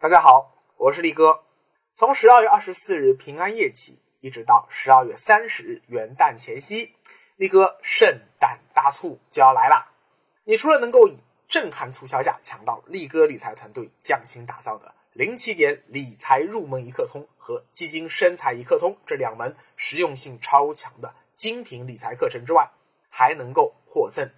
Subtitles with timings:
[0.00, 1.42] 大家好，我是力哥。
[1.92, 6.94] 从十二月二十四日平安夜起，一直到十二月三十日元旦前夕，
[7.34, 9.90] 力哥圣诞大促就要来了。
[10.44, 11.16] 你除了能够以
[11.48, 22.70] 震撼促销价抢到力哥理财团队匠心打造的零起点理财入门一课通和基金生财一课通这两门实用性超强的精品理财课程之外，
[23.08, 24.30] 还能够获赠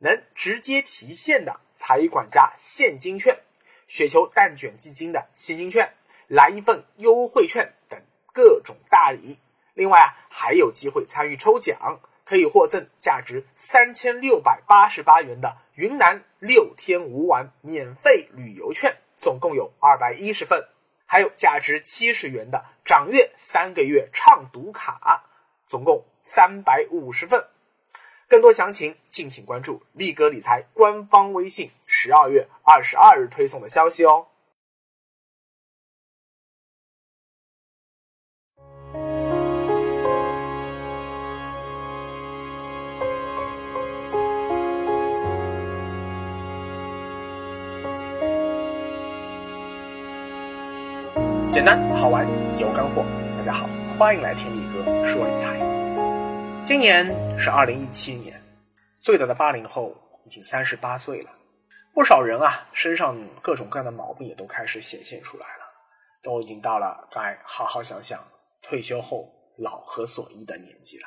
[0.00, 3.44] 能直接提现的财管家现金券。
[3.86, 5.94] 雪球蛋卷基金的现金券，
[6.28, 8.00] 来一份优惠券等
[8.32, 9.38] 各种大礼。
[9.74, 20.60] 另外啊，还有机会参与抽奖，可以获赠价值三千六百八十八元的云南六天五晚免费旅游券，总共有二百一十份；
[21.04, 25.24] 还有价值七十元的掌阅三个月畅读卡，
[25.66, 27.46] 总共三百五十份。
[28.28, 31.70] 更多详情，敬请关注力哥理财官方微信。
[31.86, 34.26] 十二月二十二日推送的消息哦。
[51.48, 52.26] 简单好玩
[52.58, 53.04] 有干货，
[53.36, 55.75] 大家好，欢迎来听力哥说理财。
[56.66, 57.06] 今年
[57.38, 58.42] 是二零一七年，
[58.98, 61.30] 最大的八零后已经三十八岁了。
[61.94, 65.64] 不少人啊，身上各种各样的毛病也都开始显现出来了，
[66.24, 68.18] 都已经到了该好好想想
[68.60, 71.06] 退休后老何所依的年纪了。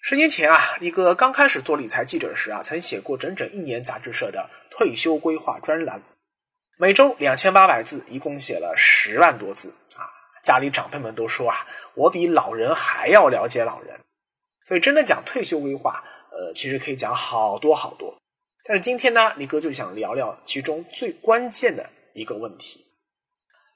[0.00, 6.02] 十年前啊，一个刚开始做理财记者时啊，曾写过整整一年杂志社的退休规划专栏，
[6.78, 10.08] 每周两千八百字，一共写了十万多字啊。
[10.42, 14.00] 家里长辈们都说啊，我比老人还要了解老人，
[14.66, 18.16] 所以真的讲退休规划，呃，其实可以讲好多好多。
[18.64, 22.84] 但是今天呢，力哥就想聊聊其中最关键的一个问题。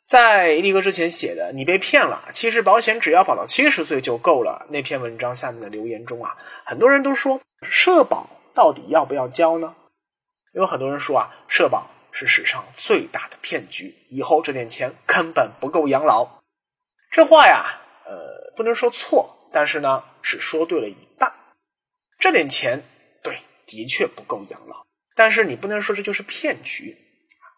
[0.05, 4.67] 在力哥之前写的“你被骗了”，其实保险只要保到七十岁就够了。
[4.71, 9.77] 那篇文章下面的留言中啊，很多人都说社保到底要不要交呢？
[10.53, 16.29] 有很多人说啊，社保是史上最大的骗局，以后这点钱根本不够养老。
[17.13, 21.33] 这话呀，呃，不能说错，但是呢，是说对了一半。
[22.19, 22.83] 这点钱
[23.23, 23.39] 对。
[23.73, 24.85] 的确不够养老，
[25.15, 26.99] 但是你不能说这就是骗局。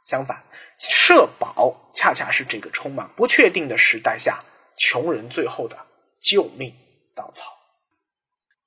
[0.04, 0.44] 相反，
[0.78, 4.38] 社保恰恰是这个充满不确定的时代下
[4.76, 5.86] 穷人最后的
[6.20, 6.70] 救命
[7.16, 7.47] 稻草。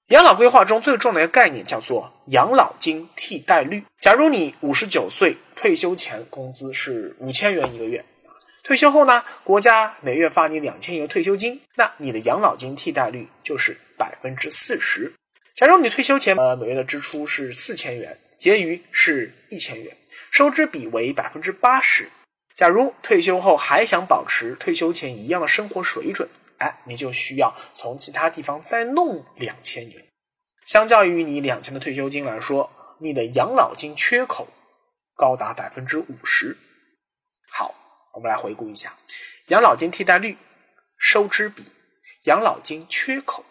[0.07, 3.85] 养老规划中最重要的一个概念叫做养老金替代率。
[3.99, 8.03] 假如你五十九岁退休前工资是五千元一个月，
[8.65, 15.13] 退休后呢，国家每月发你两千元退休金，那你的养老金替代率就是百分之四十。
[15.53, 19.95] 假如你退休前呃每月的支出是四千元，结余是一千元，
[20.31, 22.09] 收支比为百分之八十。
[22.55, 26.27] 假如退休后还想保持退休前一样的生活水准，
[26.57, 30.03] 哎，你就需要从其他地方再弄两千元。
[30.65, 34.47] 相较于你两千的退休金来说，你的养老金缺口
[35.15, 36.57] 高达百分之五十。
[37.51, 37.75] 好，
[38.15, 38.97] 我们来回顾一下
[39.47, 40.37] 养老金替代率、
[40.97, 41.63] 收支比、
[42.23, 43.43] 养老金缺口。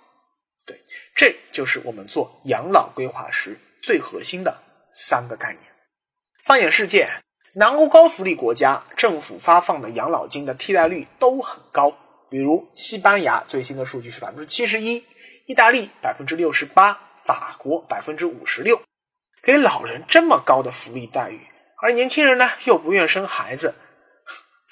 [0.66, 0.82] 对，
[1.14, 5.70] 这就是我们做养老规划时最核心的三个概念。
[6.42, 7.06] 放眼世界，
[7.54, 11.90] 南欧高福利国家政府发放的养老金的替代率都很高，
[12.30, 15.04] 比如西班牙最新的数据是百分之七十一，
[15.44, 18.80] 意大利百分之六十八，法国百分之五十六。
[19.42, 21.40] 给老人这么高的福利待遇，
[21.82, 23.74] 而年轻人呢又不愿生孩子，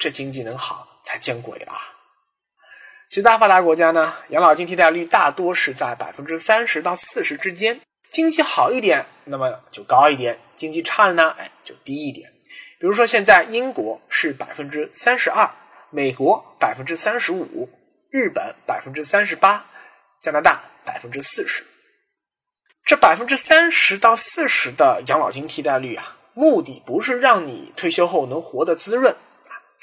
[0.03, 1.71] 这经济能好才见鬼了。
[3.07, 7.79] 其他发达国家呢，养老金替代率大多是在百分之三十到四十之间。
[8.09, 12.29] 经济好一点，那么就高一点；经济差了呢，哎，就低一点。
[12.81, 15.49] 比如说，现在英国是百分之三十二，
[15.89, 17.69] 美国百分之三十五，
[18.09, 19.67] 日本百分之三十八，
[20.21, 21.63] 加拿大百分之四十。
[22.83, 29.15] 这百分之三十到四十的养老金替代率啊，目的不是让你退休后能活得滋润，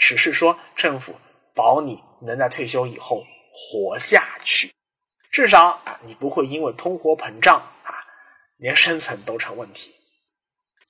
[0.00, 1.14] 只是说政府
[1.54, 2.02] 保你。
[2.22, 4.70] 能在退休以后活下去，
[5.32, 7.94] 至少啊，你不会因为通货膨胀啊，
[8.58, 9.94] 连生存都成问题。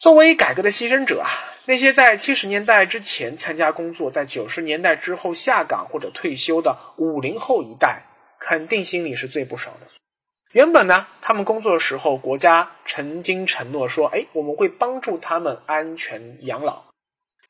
[0.01, 1.31] 作为改革的牺牲者啊，
[1.67, 8.03] 那些在七十年代之前参加工作，在九十年代之后下岗或者退休的五零后一代，
[8.41, 9.87] 肯定心里是最不爽的。
[10.51, 16.87] 原本呢，他们工作的时候，国家曾经承诺说，哎，我们会帮助他们安全养老，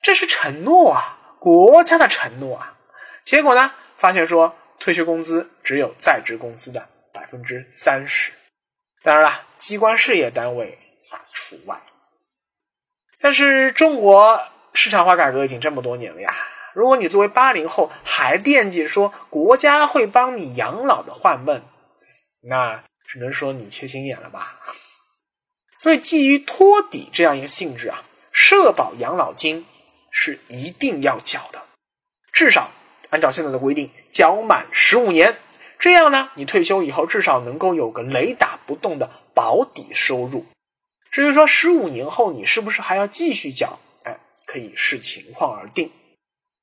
[0.03, 2.77] 这是承诺啊，国家的承诺啊。
[3.25, 3.73] 结果呢？
[3.97, 8.33] 发现说退休工资只有在职工资的百分之三十，
[9.03, 10.79] 当然了，机关事业单位
[11.11, 11.79] 啊除外。
[13.21, 14.41] 但是中国
[14.73, 16.35] 市场化改革已经这么多年了呀，
[16.73, 21.63] 如果你作为八零后还惦记说国家会帮你养老的幻梦，
[22.41, 24.59] 那只能说你缺心眼了吧。
[25.79, 28.03] 所以，基于托底这样一个性质啊，
[28.33, 29.67] 社保养老金
[30.11, 31.63] 是一定要缴的，
[32.33, 32.71] 至少
[33.11, 35.39] 按照现在的规定缴满十五年，
[35.79, 40.47] 这样呢，你退休以后至少能够有个雷打不动的保底收入。
[41.11, 45.91] 至于说十五年后你是不是还要继续缴，哎，可以视情况而定。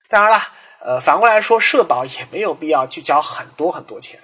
[0.08, 0.42] 当然了，
[0.80, 4.22] 呃，反过来说，社保也没有必要去缴很多很多钱。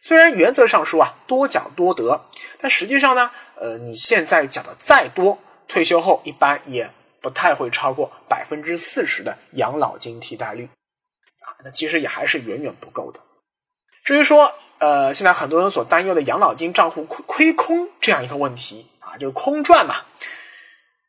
[0.00, 2.24] 虽然原则上说啊，多缴多得，
[2.58, 10.68] 但实际上呢，呃，你现在缴的再多，退休后一般也不太会超过百分之四十的养老金替代率
[11.44, 13.20] 啊，那其实也还是远远不够的。
[14.04, 19.96] 至于说，呃，现在很多人所担忧的养老金账户亏亏空这样一个问题啊，就是空转嘛。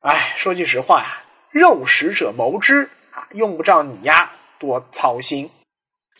[0.01, 5.49] 哎，说句实话呀，肉食者谋之啊，用不着你呀多操心。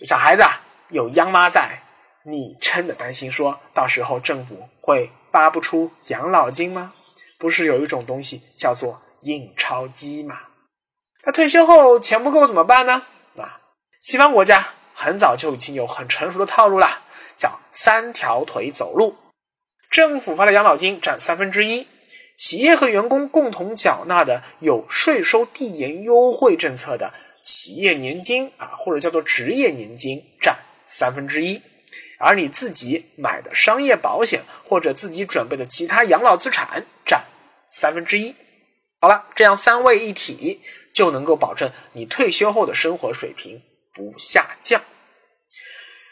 [0.08, 1.84] 小孩子啊，有央妈在。
[2.24, 6.94] 你真的担心说到时候政府会发不出养老金吗？
[7.40, 10.38] 不是有一种东西叫做印钞机嘛？
[11.24, 13.04] 那退休后钱不够怎么办呢？
[13.38, 13.62] 啊，
[14.02, 17.04] 西方国家很早就已经有很成熟的套路了，
[17.38, 19.16] 叫三条腿走路。
[19.90, 21.88] 政府发的养老金占三分之一，
[22.38, 27.14] 企业和员工共同缴纳的有税收递延优惠政策的
[27.44, 31.62] 企业年金啊，或者叫做职业年金占三分之一。
[32.20, 37.24] 而你自己买的商业保险或者自己准备的其他养老资产占
[37.68, 38.36] 三分之一。
[39.02, 40.62] 好了，这样三位一体
[40.94, 43.62] 就能够保证你退休后的生活水平
[43.94, 44.82] 不下降。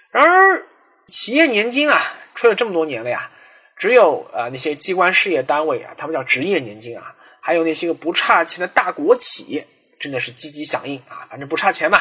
[0.10, 0.66] 然而，
[1.08, 2.02] 企业年金啊，
[2.34, 3.30] 吹了这么多年了呀，
[3.76, 9.66] 只有啊那些机关事业单位啊，他们叫职业年金啊，还有那些个不差钱的大国企，
[10.00, 12.00] 真的是积极响应啊，反正不差钱嘛。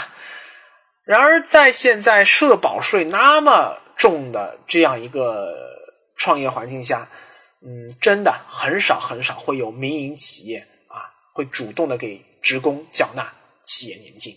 [1.05, 5.53] 然而，在现在社保税那么重的这样一个
[6.17, 7.11] 创业环境下，
[7.63, 10.67] 嗯，真的很少很少会有民营企业
[11.37, 13.31] 会主动的给职工缴纳
[13.63, 14.35] 企业年金。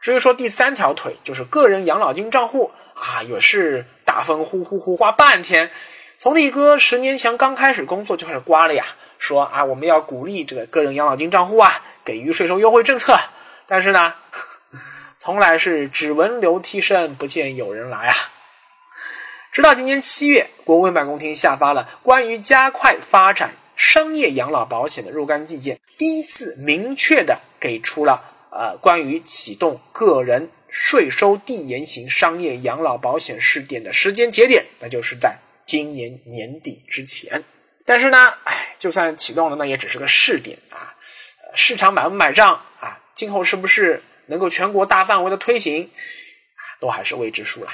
[0.00, 5.70] 至于说第三条腿，就是个人养老金账户啊，也是大风呼呼呼刮半天。
[6.16, 8.86] 从力哥十年前刚开始工作就开始刮了呀，
[9.18, 13.14] 说啊我们要鼓励这个个人养老金账户啊，给予税收优惠政策。
[13.66, 14.14] 但是呢，
[15.18, 18.14] 从来是只闻流涕声，不见有人来啊。
[19.52, 37.44] 直到今年七月，国务院办公厅下发了关于加快发展商业养老保险的若干意见，第一次明确的给出了呃关于启动个人税收递延型商业养老保险试点的时间节点，那就是在今年年底之前。
[37.86, 40.92] 但是呢，哎，就算启动了，那也只是个试点啊，
[41.54, 43.00] 市场买不买账啊？
[43.14, 45.88] 今后是不是能够全国大范围的推行，
[46.80, 47.72] 都还是未知数啦。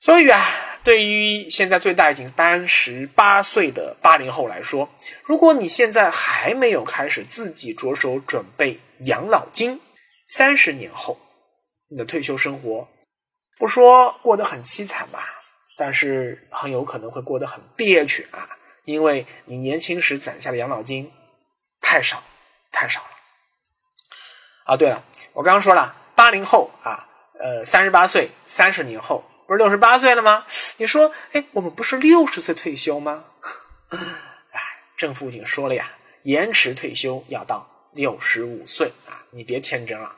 [0.00, 0.40] 所以啊，
[0.82, 4.88] 对于现在最大已经三十八岁的八零后来说，
[5.22, 9.78] 如果你现在还没有开始自己着手准备养老金，
[10.26, 11.18] 三十年后
[11.90, 12.88] 你的退休生活，
[13.58, 15.22] 不说过得很凄惨吧，
[15.76, 18.48] 但是很有可能会过得很憋屈啊，
[18.86, 21.12] 因为你年轻时攒下的养老金
[21.82, 22.22] 太少
[22.72, 23.10] 太少了。
[24.64, 25.04] 啊，对了，
[25.34, 27.06] 我刚刚说了，八零后啊，
[27.38, 29.22] 呃，三十八岁，三十年后。
[29.50, 30.46] 不是六十八岁了吗？
[30.76, 33.24] 你说，哎，我们不是六十岁退休吗？
[33.90, 34.60] 哎，
[34.96, 35.90] 政府已经说了呀，
[36.22, 39.26] 延迟退休要到六十五岁啊！
[39.32, 40.14] 你别天真了。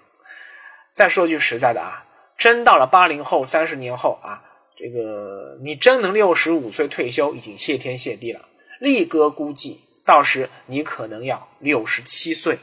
[0.92, 2.04] 再说句实在的啊，
[2.36, 4.44] 真到了八零后、三十年后啊，
[4.76, 8.46] 这个你真能六十五岁退休，已经谢天谢地了。
[8.80, 12.58] 力哥估计，到时你可能要六十七岁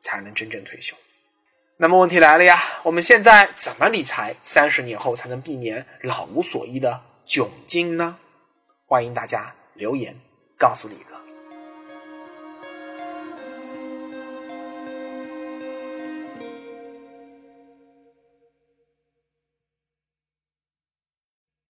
[0.00, 0.96] 才能真正退休。
[1.82, 8.18] 那么问题来了呀，我们现在怎么理财，三十年后才能避免老无所依的窘境呢？
[8.84, 10.14] 欢迎大家留言
[10.58, 11.29] 告诉李哥。